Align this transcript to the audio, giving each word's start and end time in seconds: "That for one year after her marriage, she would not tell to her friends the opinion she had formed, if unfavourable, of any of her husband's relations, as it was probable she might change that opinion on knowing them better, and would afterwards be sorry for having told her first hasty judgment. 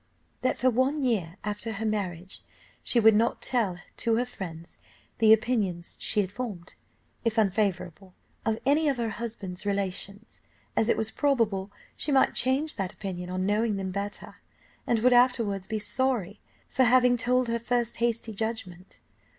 "That 0.41 0.57
for 0.57 0.71
one 0.71 1.03
year 1.03 1.37
after 1.43 1.73
her 1.73 1.85
marriage, 1.85 2.41
she 2.81 2.99
would 2.99 3.13
not 3.13 3.39
tell 3.39 3.77
to 3.97 4.15
her 4.15 4.25
friends 4.25 4.79
the 5.19 5.31
opinion 5.31 5.83
she 5.99 6.21
had 6.21 6.31
formed, 6.31 6.73
if 7.23 7.37
unfavourable, 7.37 8.15
of 8.43 8.57
any 8.65 8.89
of 8.89 8.97
her 8.97 9.11
husband's 9.11 9.63
relations, 9.63 10.41
as 10.75 10.89
it 10.89 10.97
was 10.97 11.11
probable 11.11 11.71
she 11.95 12.11
might 12.11 12.33
change 12.33 12.77
that 12.77 12.91
opinion 12.93 13.29
on 13.29 13.45
knowing 13.45 13.75
them 13.75 13.91
better, 13.91 14.37
and 14.87 14.97
would 15.01 15.13
afterwards 15.13 15.67
be 15.67 15.77
sorry 15.77 16.41
for 16.67 16.85
having 16.85 17.15
told 17.15 17.47
her 17.47 17.59
first 17.59 17.97
hasty 17.97 18.33
judgment. 18.33 19.01